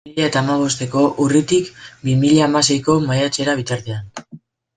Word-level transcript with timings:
Bi 0.07 0.11
mila 0.11 0.27
eta 0.27 0.41
hamabosteko 0.43 1.03
urritik 1.25 1.69
bi 2.07 2.15
mila 2.23 2.41
hamaseiko 2.47 2.97
maiatzera 3.11 3.57
bitartean. 3.61 4.11